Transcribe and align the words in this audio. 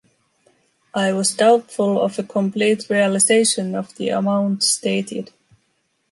I 0.95 1.13
was 1.13 1.35
doubtful 1.35 2.01
of 2.01 2.17
a 2.17 2.23
complete 2.23 2.87
realization 2.89 3.75
of 3.75 3.93
the 3.97 4.09
amount 4.09 4.63
stated. 4.63 5.31